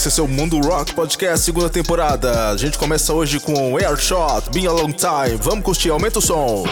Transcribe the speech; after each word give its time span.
esse 0.00 0.08
é 0.08 0.10
seu 0.10 0.26
Mundo 0.26 0.58
Rock 0.60 0.94
Podcast, 0.94 1.44
segunda 1.44 1.68
temporada. 1.68 2.48
A 2.48 2.56
gente 2.56 2.78
começa 2.78 3.12
hoje 3.12 3.38
com 3.38 3.76
Airshot, 3.76 4.48
Been 4.50 4.66
a 4.66 4.72
Long 4.72 4.92
Time. 4.92 5.36
Vamos 5.38 5.62
curtir, 5.62 5.90
aumenta 5.90 6.20
o 6.20 6.22
som. 6.22 6.64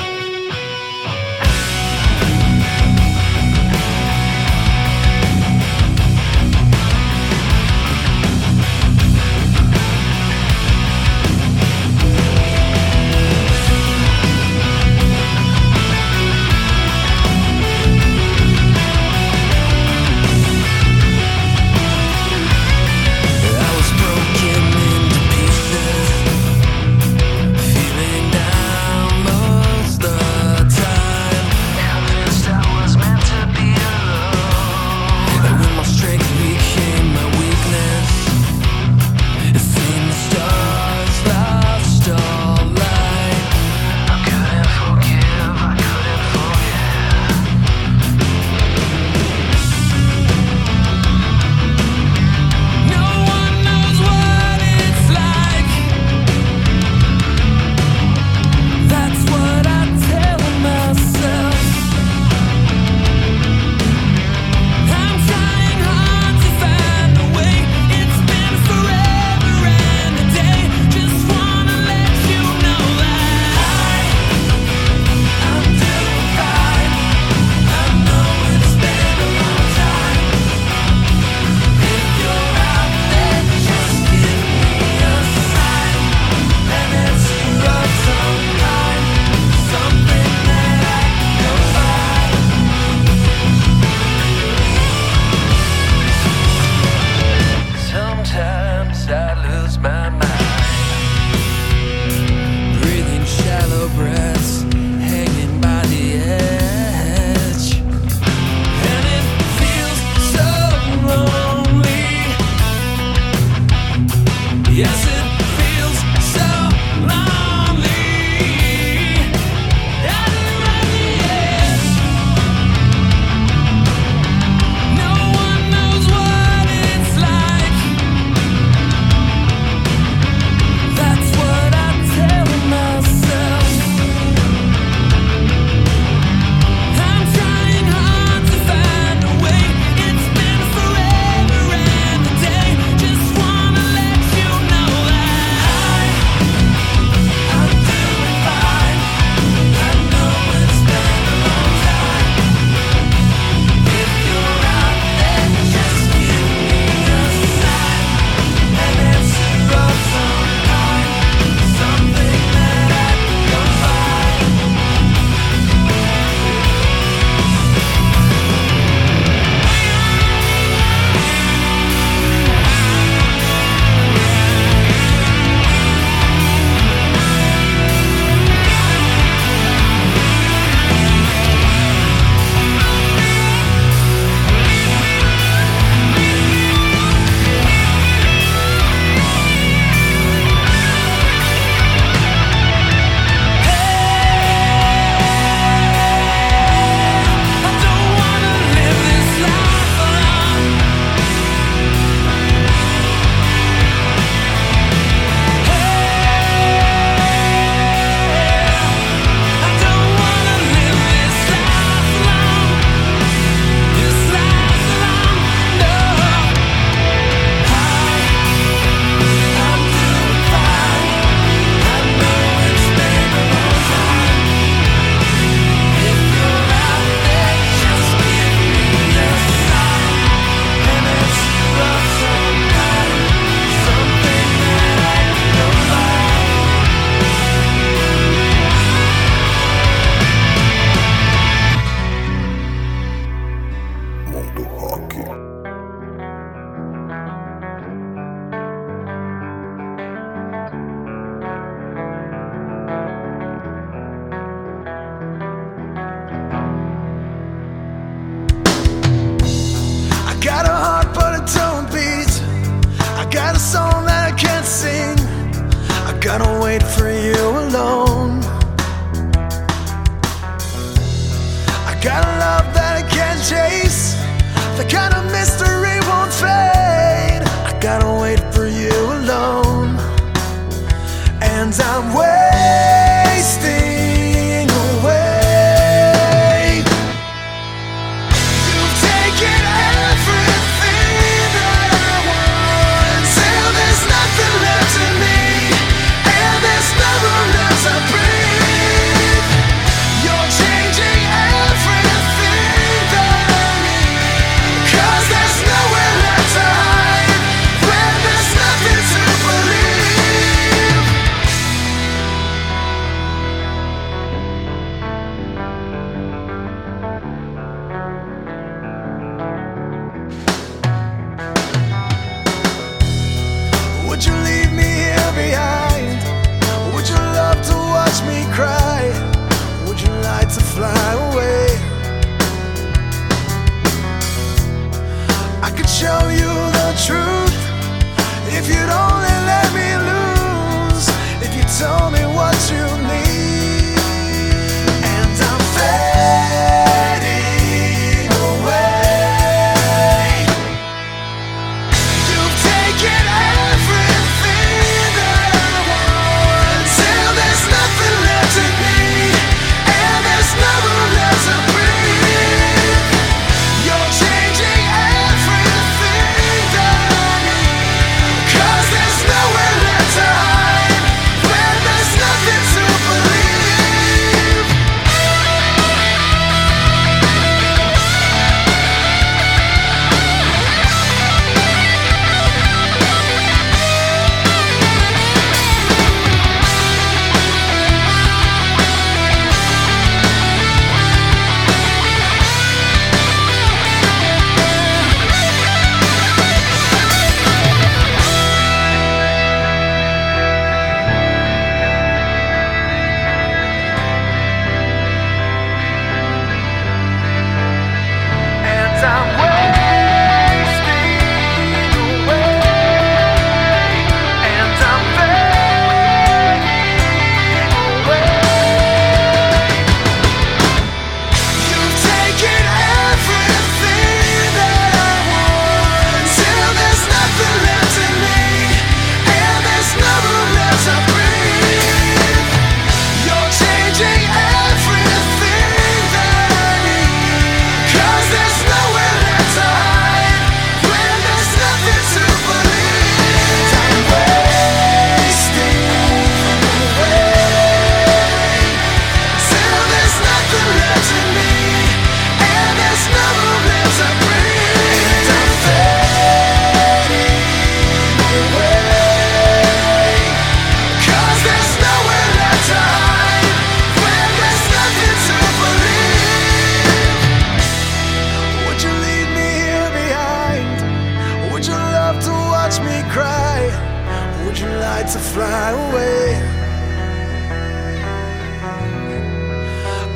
Would 474.48 474.58
you 474.58 474.70
like 474.80 475.04
to 475.12 475.18
fly 475.18 475.70
away? 475.72 476.34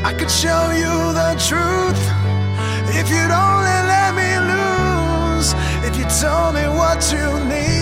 I 0.03 0.15
could 0.15 0.31
show 0.31 0.71
you 0.71 0.95
the 1.13 1.33
truth 1.49 2.03
if 2.99 3.11
you'd 3.11 3.31
only 3.31 3.79
let 3.93 4.15
me 4.15 4.31
lose. 4.53 5.53
If 5.87 5.99
you 5.99 6.07
told 6.19 6.55
me 6.55 6.67
what 6.67 7.13
you 7.13 7.45
need. 7.45 7.82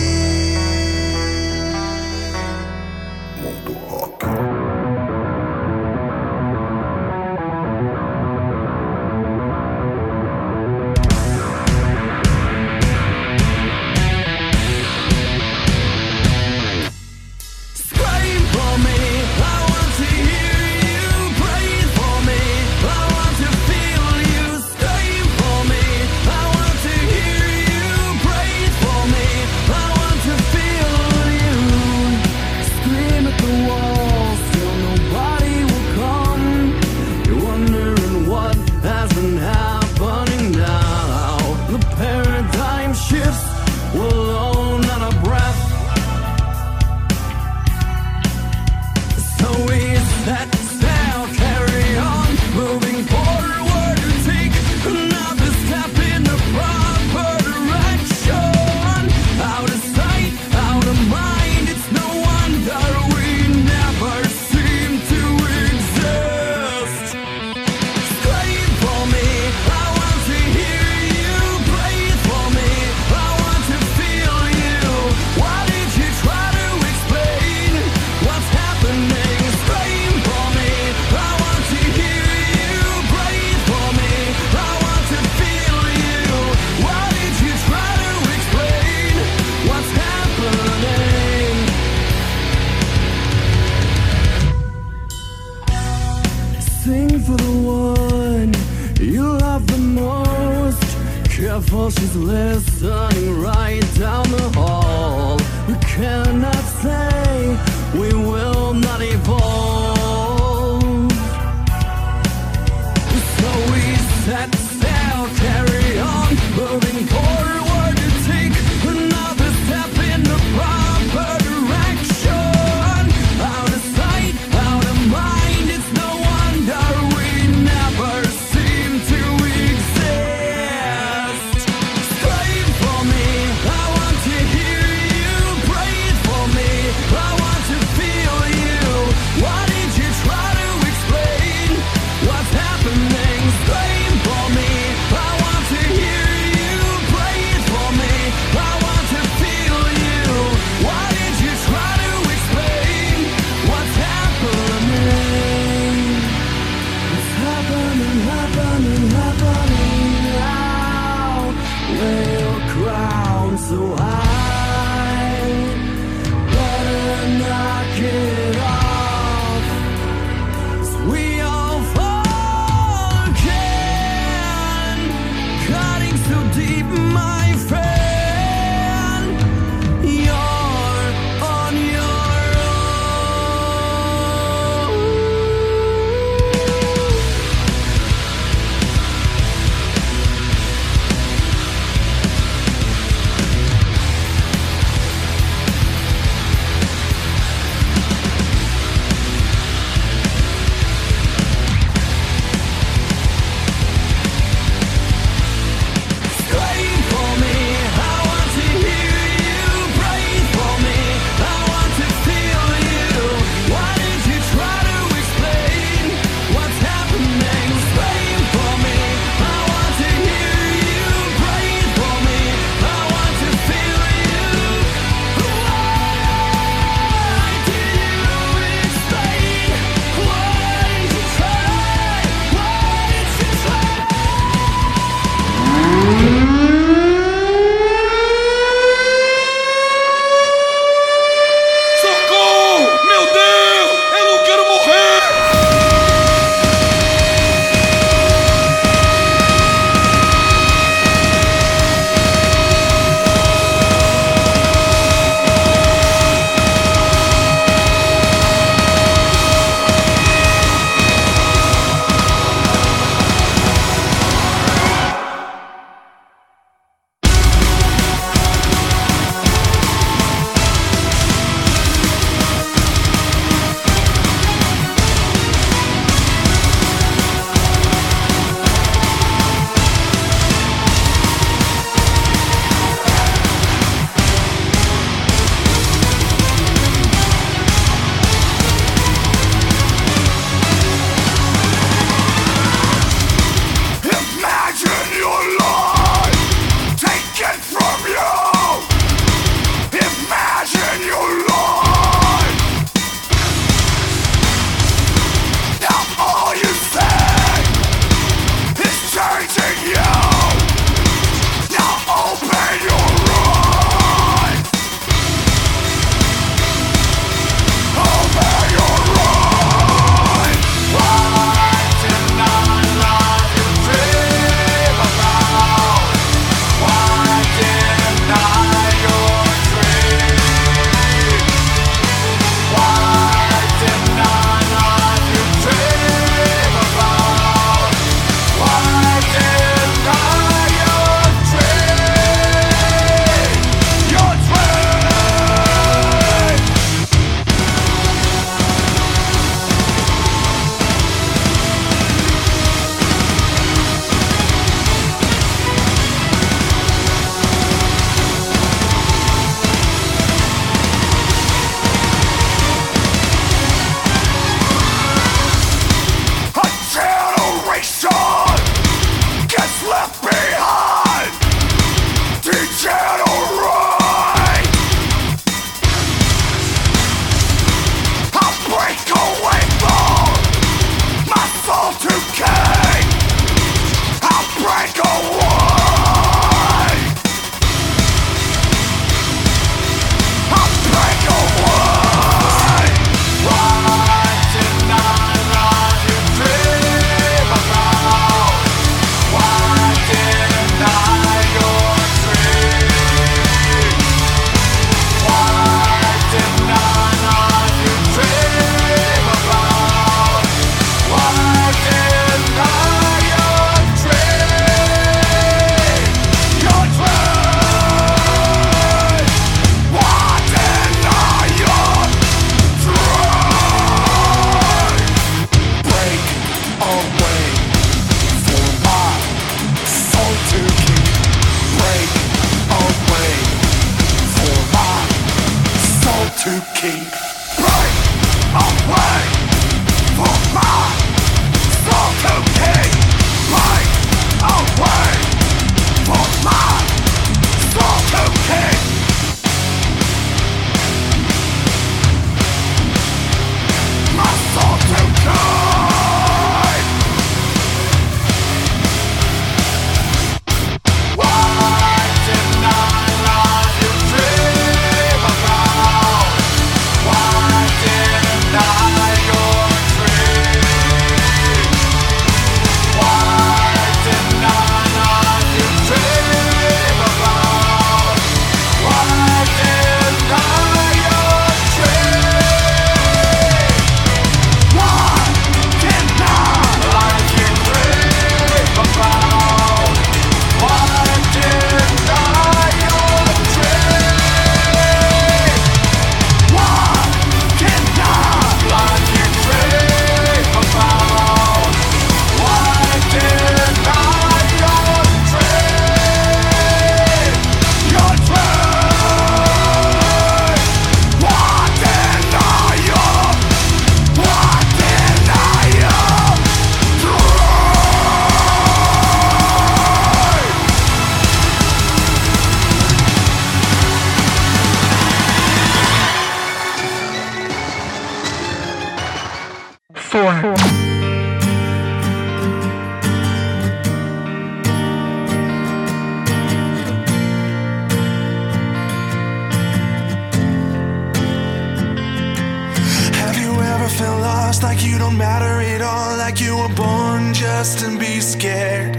lost 544.51 544.65
like 544.65 544.83
you 544.85 544.99
don't 544.99 545.17
matter 545.17 545.61
at 545.75 545.81
all, 545.81 546.17
like 546.17 546.41
you 546.41 546.57
were 546.57 546.75
born 546.75 547.33
just 547.33 547.79
to 547.79 547.87
be 547.97 548.19
scared. 548.19 548.97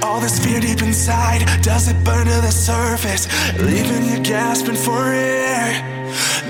All 0.00 0.20
this 0.20 0.38
fear 0.38 0.60
deep 0.60 0.80
inside, 0.80 1.40
does 1.60 1.88
it 1.88 1.98
burn 2.04 2.26
to 2.26 2.38
the 2.46 2.52
surface, 2.52 3.26
leaving 3.58 4.04
you 4.04 4.20
gasping 4.22 4.76
for 4.76 5.02
air? 5.12 5.66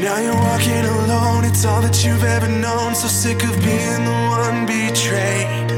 Now 0.05 0.19
you're 0.25 0.41
walking 0.49 0.85
alone, 0.85 1.47
it's 1.47 1.65
all 1.65 1.81
that 1.81 2.05
you've 2.05 2.25
ever 2.25 2.49
known, 2.49 2.95
so 2.95 3.09
sick 3.09 3.43
of 3.43 3.55
being 3.65 4.03
the 4.11 4.19
one 4.41 4.67
betrayed. 4.67 5.71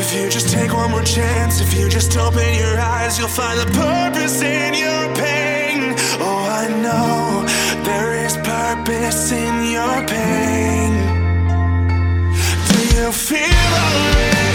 If 0.00 0.14
you 0.14 0.30
just 0.30 0.48
take 0.48 0.72
one 0.72 0.90
more 0.90 1.02
chance, 1.18 1.60
if 1.60 1.74
you 1.78 1.90
just 1.90 2.16
open 2.16 2.50
your 2.62 2.76
eyes, 2.80 3.18
you'll 3.18 3.36
find 3.42 3.60
the 3.60 3.70
purpose 3.84 4.40
in 4.40 4.72
your 4.72 5.02
pain. 5.24 5.78
Oh, 6.24 6.40
I 6.62 6.64
know 6.84 7.44
there 7.84 8.14
is 8.24 8.38
purpose 8.38 9.32
in 9.32 9.54
your 9.76 9.96
pain 10.08 10.79
still 13.00 13.12
feel 13.12 13.40
alright 13.40 14.49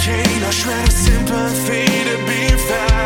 cane, 0.00 0.42
I 0.42 0.50
shred 0.50 0.92
sympathy 0.92 1.84
to 2.08 2.16
be 2.26 2.56
found. 2.68 2.99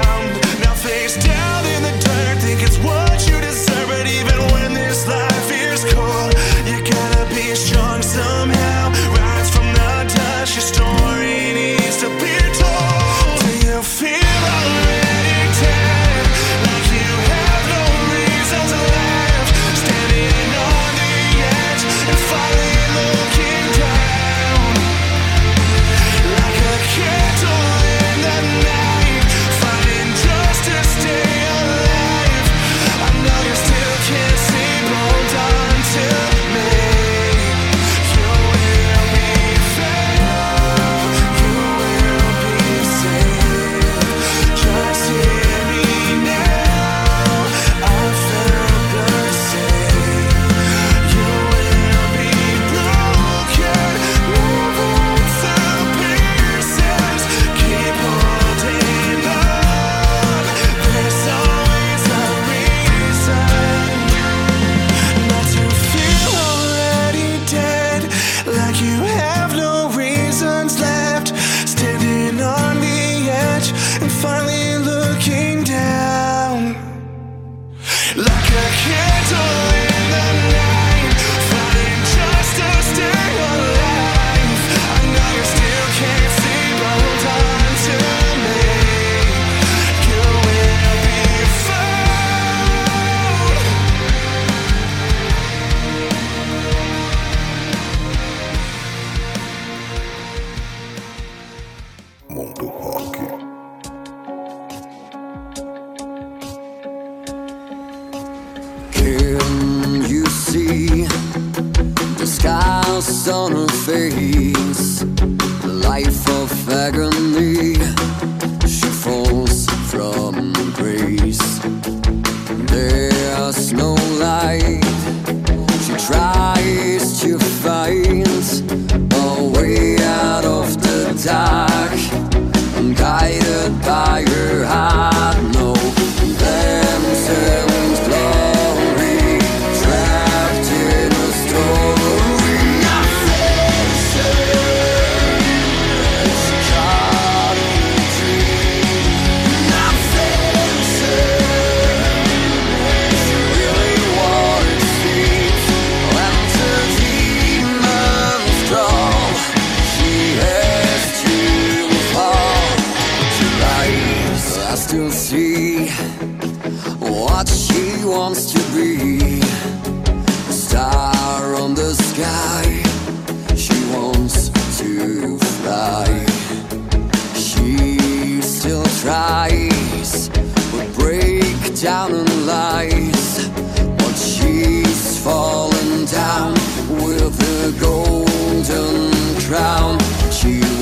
see 190.44 190.59
you. 190.59 190.73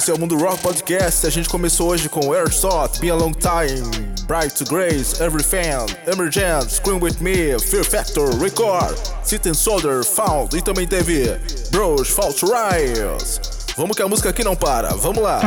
Esse 0.00 0.10
é 0.10 0.14
o 0.14 0.18
Mundo 0.18 0.34
Rock 0.38 0.62
Podcast. 0.62 1.26
A 1.26 1.30
gente 1.30 1.46
começou 1.46 1.90
hoje 1.90 2.08
com 2.08 2.32
Airsoft, 2.32 3.00
Been 3.00 3.10
a 3.10 3.14
Long 3.16 3.32
Time, 3.32 3.86
Bright 4.26 4.54
to 4.54 4.64
Grace, 4.64 5.22
Every 5.22 5.42
Fan, 5.42 5.84
Emergence, 6.10 6.76
Scream 6.76 6.98
With 7.02 7.16
Me, 7.20 7.58
Fear 7.60 7.84
Factor, 7.84 8.34
Record, 8.40 8.96
Sit 9.22 9.46
and 9.46 9.52
Solder, 9.52 10.02
Found 10.02 10.56
e 10.56 10.62
também 10.62 10.88
teve 10.88 11.38
Bros, 11.70 12.08
False 12.08 12.42
Riles. 12.46 13.42
Vamos 13.76 13.94
que 13.94 14.00
a 14.00 14.08
música 14.08 14.30
aqui 14.30 14.42
não 14.42 14.56
para, 14.56 14.88
vamos 14.94 15.22
lá! 15.22 15.42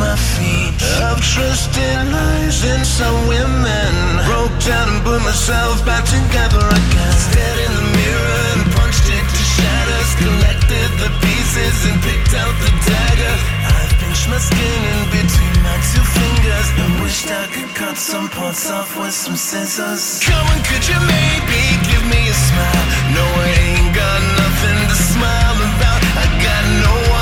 my 0.00 0.16
feet. 0.16 0.72
I've 1.04 1.20
trusted 1.20 2.00
lies 2.08 2.64
in 2.64 2.80
some 2.84 3.28
women. 3.28 3.92
Broke 4.24 4.56
down 4.64 4.88
and 4.88 5.00
put 5.04 5.20
myself 5.20 5.84
back 5.84 6.08
together 6.08 6.64
again. 6.64 7.14
Stared 7.28 7.60
in 7.68 7.72
the 7.76 7.86
mirror 8.00 8.40
and 8.56 8.64
punched 8.72 9.06
it 9.12 9.20
to 9.20 9.42
shatters. 9.54 10.10
Collected 10.24 10.90
the 11.04 11.10
pieces 11.20 11.76
and 11.84 12.00
picked 12.00 12.32
out 12.32 12.54
the 12.64 12.72
dagger. 12.88 13.36
I've 13.76 13.92
pinched 14.00 14.26
my 14.32 14.40
skin 14.40 14.80
in 14.96 15.00
between 15.12 15.56
my 15.60 15.76
two 15.92 16.04
fingers. 16.16 16.66
I 16.80 16.86
wished 17.04 17.28
I 17.28 17.44
could 17.52 17.70
cut 17.76 17.96
some 18.00 18.28
parts 18.32 18.72
off 18.72 18.96
with 18.96 19.12
some 19.12 19.36
scissors. 19.36 20.24
Come 20.24 20.46
on, 20.48 20.60
could 20.64 20.84
you 20.88 20.96
maybe 20.96 21.60
give 21.92 22.04
me 22.08 22.20
a 22.24 22.36
smile? 22.48 22.84
No, 23.12 23.24
I 23.44 23.52
ain't 23.68 23.92
got 23.92 24.20
nothing 24.40 24.78
to 24.88 24.96
smile 24.96 25.58
about. 25.76 26.00
I 26.16 26.26
got 26.40 26.64
no 26.88 26.94
one. 27.12 27.19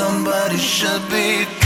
somebody 0.00 0.56
should 0.56 1.02
be 1.10 1.59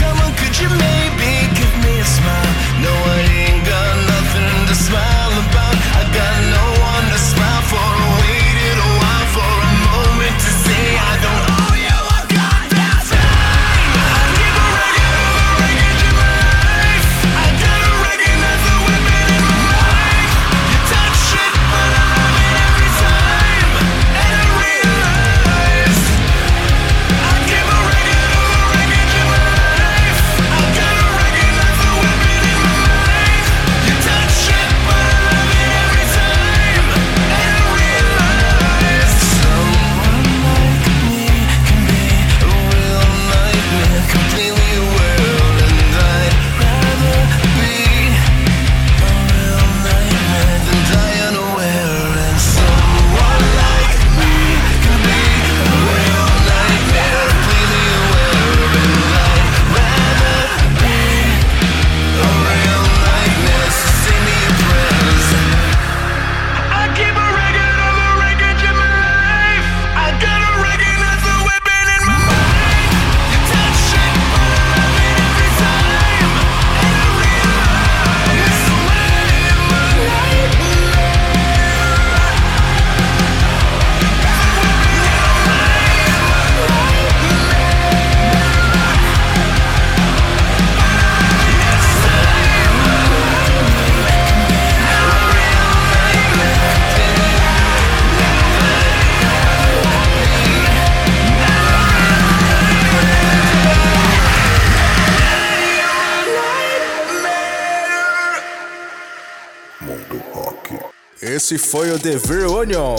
Esse 111.45 111.59
foi 111.59 111.91
o 111.91 111.99
The 111.99 112.17
Ver 112.17 112.47
Onion. 112.47 112.95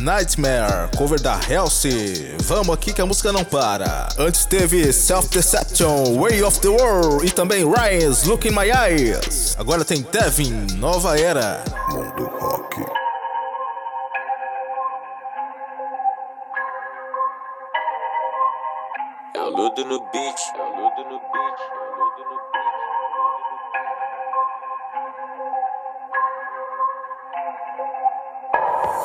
Nightmare, 0.00 0.90
cover 0.98 1.20
da 1.20 1.34
Halsey. 1.34 2.34
Vamos 2.40 2.74
aqui 2.74 2.92
que 2.92 3.00
a 3.00 3.06
música 3.06 3.32
não 3.32 3.44
para. 3.44 4.08
Antes 4.18 4.44
teve 4.44 4.92
Self 4.92 5.28
Deception, 5.28 6.18
Way 6.18 6.42
of 6.42 6.58
the 6.58 6.66
World 6.66 7.24
e 7.24 7.30
também 7.30 7.64
Rise, 7.64 8.26
Look 8.26 8.48
in 8.48 8.50
My 8.50 8.72
Eyes. 8.72 9.54
Agora 9.56 9.84
tem 9.84 10.02
Devin, 10.02 10.66
Nova 10.78 11.16
Era. 11.16 11.62
Mundo 11.90 12.28
Rock. 12.40 12.82
É 19.32 19.38
no 19.38 19.70
beat, 19.70 19.84
no 19.84 21.20
beat. 21.20 21.79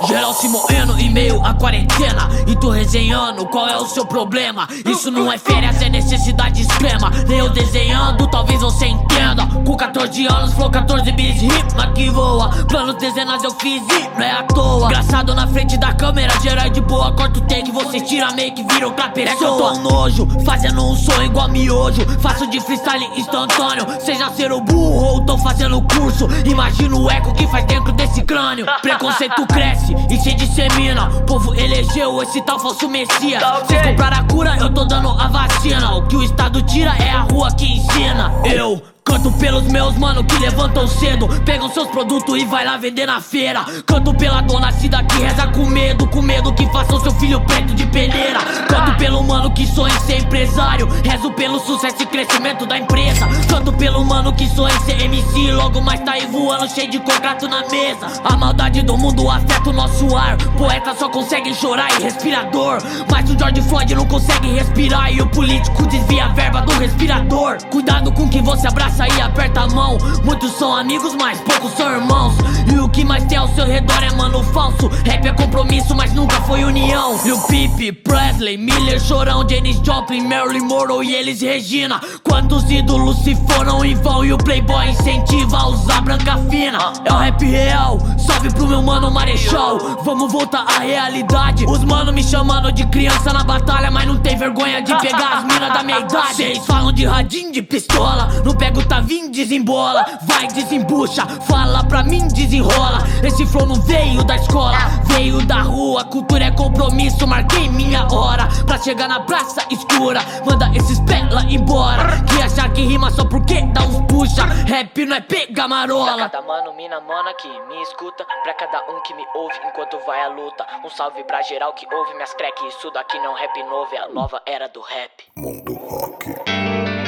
Geral 0.03 0.33
se 0.33 0.47
morrendo 0.49 0.99
em 0.99 1.09
meio 1.09 1.43
à 1.43 1.53
quarentena. 1.53 2.29
E 2.45 2.55
tu 2.55 2.69
resenhando 2.69 3.45
qual 3.45 3.67
é 3.67 3.77
o 3.77 3.87
seu 3.87 4.05
problema. 4.05 4.67
Isso 4.85 5.09
não 5.09 5.31
é 5.31 5.37
férias, 5.37 5.81
é 5.81 5.89
necessidade 5.89 6.61
extrema. 6.61 7.09
Nem 7.27 7.39
eu 7.39 7.49
desenhando, 7.49 8.27
talvez 8.27 8.59
você 8.59 8.87
entenda. 8.87 9.47
Com 9.65 9.75
14 9.75 10.27
anos, 10.27 10.53
flow 10.53 10.69
14 10.69 11.11
bis, 11.13 11.41
rima 11.41 11.87
que 11.93 12.09
voa. 12.09 12.49
Planos, 12.67 12.95
dezenas 12.95 13.43
eu 13.43 13.51
fiz 13.51 13.81
e 13.81 14.17
não 14.17 14.25
é 14.25 14.31
à 14.31 14.43
toa. 14.43 14.85
Engraçado 14.87 15.33
na 15.33 15.47
frente 15.47 15.77
da 15.77 15.93
câmera, 15.93 16.33
geral 16.41 16.69
de 16.69 16.81
boa. 16.81 17.13
Corta 17.13 17.39
o 17.39 17.41
take, 17.43 17.71
vocês 17.71 18.03
tiram 18.07 18.35
make, 18.35 18.63
viram 18.63 18.91
pra 18.91 19.09
pessoa 19.09 19.33
É 19.33 19.37
que 19.37 19.43
eu 19.43 19.57
tô 19.57 19.71
um 19.71 19.81
nojo, 19.81 20.27
fazendo 20.43 20.83
um 20.83 20.95
som 20.95 21.21
igual 21.23 21.47
miojo. 21.47 22.05
Faço 22.19 22.47
de 22.47 22.59
freestyle 22.59 23.09
instantâneo 23.15 23.85
Seja 24.01 24.29
ser 24.31 24.51
o 24.51 24.59
burro. 24.59 25.05
Ou 25.05 25.25
tô 25.25 25.37
fazendo 25.37 25.81
curso 25.81 26.27
Imagina 26.45 26.97
o 26.97 27.09
eco 27.09 27.33
que 27.33 27.47
faz 27.47 27.65
dentro 27.65 27.93
desse 27.93 28.21
crânio. 28.23 28.65
Preconceito 28.81 29.45
cresce 29.47 29.84
e 30.09 30.17
se 30.19 30.33
dissemina 30.33 31.09
Povo 31.27 31.53
elegeu 31.53 32.21
esse 32.23 32.41
tal 32.41 32.59
falso 32.59 32.87
messias. 32.87 33.41
Cês 33.67 33.81
compraram 33.81 34.17
a 34.17 34.23
cura, 34.23 34.57
eu 34.59 34.73
tô 34.73 34.85
dando 34.85 35.09
a 35.09 35.27
vacina. 35.27 35.95
O 35.95 36.07
que 36.07 36.15
o 36.15 36.23
Estado 36.23 36.61
tira 36.61 36.95
é 36.97 37.09
a 37.09 37.21
rua 37.21 37.51
que 37.51 37.65
ensina. 37.65 38.31
Eu 38.43 38.81
Canto 39.05 39.31
pelos 39.33 39.63
meus 39.65 39.95
mano 39.97 40.23
que 40.23 40.37
levantam 40.39 40.87
cedo. 40.87 41.27
Pegam 41.45 41.69
seus 41.69 41.87
produtos 41.89 42.41
e 42.41 42.45
vai 42.45 42.65
lá 42.65 42.75
vender 42.75 43.05
na 43.05 43.21
feira. 43.21 43.63
Canto 43.85 44.13
pela 44.15 44.41
dona 44.41 44.71
Cida 44.71 45.03
que 45.03 45.19
reza 45.19 45.47
com 45.47 45.65
medo 45.67 46.07
Com 46.07 46.21
medo 46.23 46.51
que 46.53 46.65
façam 46.67 46.99
seu 46.99 47.11
filho 47.11 47.39
preto 47.41 47.75
de 47.75 47.85
peneira 47.85 48.39
Canto 48.67 48.97
pelo 48.97 49.23
mano 49.23 49.51
que 49.51 49.65
sonha 49.67 49.93
em 49.93 49.99
ser 49.99 50.21
empresário. 50.21 50.87
Rezo 51.03 51.31
pelo 51.31 51.59
sucesso 51.59 52.01
e 52.01 52.05
crescimento 52.05 52.65
da 52.65 52.77
empresa. 52.77 53.27
Canto 53.47 53.71
pelo 53.73 54.03
mano 54.03 54.33
que 54.33 54.47
sonha 54.49 54.75
em 54.75 54.79
ser 54.79 55.01
MC 55.03 55.51
Logo 55.51 55.81
mais 55.81 55.99
tá 56.01 56.13
aí 56.13 56.25
voando 56.25 56.67
cheio 56.69 56.89
de 56.89 56.99
contrato 56.99 57.47
na 57.47 57.67
mesa. 57.67 58.07
A 58.23 58.35
maldade 58.37 58.81
do 58.81 58.97
mundo 58.97 59.29
afeta 59.29 59.69
o 59.69 59.73
nosso 59.73 60.15
ar. 60.15 60.37
Poeta 60.57 60.95
só 60.95 61.09
consegue 61.09 61.53
chorar 61.53 61.89
e 61.99 62.03
respirador. 62.03 62.77
Mas 63.11 63.29
o 63.29 63.37
George 63.37 63.61
Floyd 63.61 63.95
não 63.95 64.05
consegue 64.05 64.47
respirar. 64.49 65.11
E 65.11 65.21
o 65.21 65.27
político 65.27 65.85
desvia 65.87 66.25
a 66.25 66.29
verba 66.29 66.61
do 66.61 66.73
respirador. 66.73 67.57
Cuidado 67.71 68.11
com 68.11 68.27
que 68.27 68.41
você 68.41 68.67
abraça 68.67 69.07
e 69.07 69.21
aperta 69.21 69.61
a 69.61 69.67
mão. 69.67 69.97
Muitos 70.23 70.51
são 70.53 70.75
amigos, 70.75 71.15
mas 71.15 71.39
poucos 71.41 71.71
são 71.73 71.91
irmãos. 71.91 72.35
E 72.71 72.79
o 72.79 72.89
que 72.89 73.03
mais 73.03 73.23
tem 73.25 73.37
ao 73.37 73.47
seu 73.49 73.65
redor 73.65 74.03
é 74.03 74.11
mano 74.13 74.43
falso. 74.43 74.87
Rap 75.05 75.25
é 75.25 75.33
compromisso, 75.33 75.95
mas 75.95 76.13
nunca 76.13 76.35
foi 76.41 76.63
união. 76.63 77.19
Lil 77.23 77.39
Peep, 77.41 78.03
Presley, 78.03 78.54
Miller, 78.57 78.99
Chorão 78.99 79.47
Janis 79.47 79.79
Joplin, 79.83 80.27
Marilyn 80.27 80.65
Monroe 80.65 81.07
e 81.07 81.15
eles 81.15 81.41
Regina. 81.41 81.99
Quantos 82.23 82.69
ídolos 82.69 83.17
se 83.23 83.35
foram 83.47 83.83
em 83.83 83.95
vão 83.95 84.23
E 84.23 84.33
o 84.33 84.37
playboy 84.37 84.89
incentiva 84.89 85.57
a 85.57 85.67
usar 85.67 86.01
branca 86.01 86.37
fina? 86.49 86.77
É 87.03 87.11
o 87.11 87.17
rap 87.17 87.43
real, 87.43 87.99
salve 88.17 88.51
pro 88.51 88.67
meu 88.67 88.81
mano 88.81 89.11
Marechal. 89.11 89.77
Vamos 90.03 90.31
voltar 90.31 90.65
à 90.67 90.79
realidade. 90.79 91.65
Os 91.65 91.83
mano 91.83 92.13
me 92.13 92.23
chamando 92.23 92.71
de 92.71 92.85
criança 92.87 93.33
na 93.33 93.43
batalha 93.43 93.91
Mas 93.91 94.07
não 94.07 94.17
tem 94.17 94.37
vergonha 94.37 94.81
de 94.81 94.95
pegar 94.99 95.39
as 95.39 95.43
minas 95.43 95.73
da 95.73 95.83
minha 95.83 95.99
idade. 95.99 96.35
Cês 96.35 96.65
falam 96.65 96.91
de 96.91 97.05
radinho 97.05 97.51
de 97.51 97.61
pistola. 97.61 98.29
Não 98.43 98.53
pega 98.55 98.79
o 98.79 98.85
Tavim, 98.85 99.31
desembola. 99.31 100.05
Vai, 100.23 100.47
desembucha, 100.47 101.25
fala 101.47 101.83
pra 101.83 102.03
mim, 102.03 102.27
desenrola. 102.27 103.03
Esse 103.23 103.45
flow 103.45 103.65
não 103.65 103.75
veio 103.75 104.23
da 104.23 104.35
escola 104.35 104.77
Veio 105.05 105.41
da 105.45 105.61
rua, 105.61 106.03
cultura 106.05 106.45
é 106.45 106.51
compromisso 106.51 107.25
Marquei 107.25 107.69
minha 107.69 108.07
hora 108.11 108.44
pra 108.65 108.77
chegar 108.77 109.07
na 109.07 109.19
praça 109.21 109.65
escura 109.69 110.19
Manda 110.45 110.69
esses 110.75 110.99
pela 111.01 111.41
embora. 111.49 112.23
Que 112.25 112.41
achar 112.41 112.71
que 112.71 112.81
rima 112.81 113.09
só 113.11 113.25
porque 113.25 113.61
dá 113.73 113.81
uns 113.81 114.05
puxa. 114.07 114.43
Rap 114.43 115.05
não 115.05 115.15
é 115.15 115.21
pegar 115.21 115.67
marola. 115.67 116.13
Pra 116.13 116.29
cada 116.29 116.41
mano, 116.41 116.73
mina, 116.73 116.99
mana 116.99 117.33
que 117.33 117.47
me 117.47 117.81
escuta. 117.81 118.25
Pra 118.43 118.53
cada 118.53 118.79
um 118.91 119.01
que 119.01 119.13
me 119.13 119.25
ouve 119.35 119.55
enquanto 119.65 119.97
vai 120.05 120.21
a 120.21 120.27
luta. 120.27 120.65
Um 120.83 120.89
salve 120.89 121.23
pra 121.23 121.41
geral 121.41 121.73
que 121.73 121.87
ouve 121.93 122.13
minhas 122.13 122.33
crack 122.33 122.67
Isso 122.67 122.91
daqui 122.91 123.17
não 123.19 123.37
é 123.37 123.41
rap 123.41 123.63
novo, 123.63 123.95
é 123.95 123.97
a 123.97 124.07
nova 124.09 124.41
era 124.45 124.67
do 124.67 124.81
rap. 124.81 125.11
Mundo 125.35 125.73
Rock. 125.73 127.04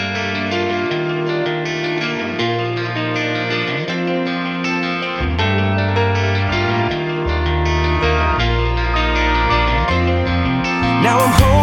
Now 11.07 11.19
I'm 11.19 11.31
hoping 11.31 11.56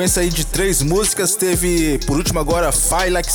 sequência 0.00 0.22
aí 0.22 0.30
de 0.30 0.46
três 0.46 0.80
músicas 0.80 1.34
teve, 1.36 1.98
por 2.06 2.16
último 2.16 2.38
agora, 2.38 2.72
Fire 2.72 3.10
Like 3.10 3.28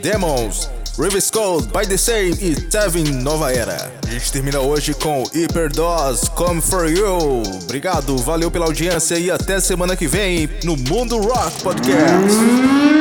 Demons, 0.00 0.70
Rivers 0.98 1.30
Cold, 1.30 1.68
By 1.68 1.86
The 1.86 1.98
Same 1.98 2.34
e 2.40 2.54
Tevin 2.54 3.04
Nova 3.22 3.52
Era. 3.52 3.92
A 4.06 4.10
gente 4.10 4.32
termina 4.32 4.60
hoje 4.60 4.94
com 4.94 5.24
Hyperdose, 5.34 6.30
Come 6.30 6.62
For 6.62 6.88
You. 6.90 7.42
Obrigado, 7.64 8.16
valeu 8.16 8.50
pela 8.50 8.64
audiência 8.64 9.18
e 9.18 9.30
até 9.30 9.60
semana 9.60 9.94
que 9.94 10.06
vem 10.06 10.48
no 10.64 10.74
Mundo 10.74 11.18
Rock 11.18 11.62
Podcast. 11.62 12.95